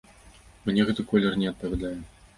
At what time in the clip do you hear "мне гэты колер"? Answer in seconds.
0.69-1.37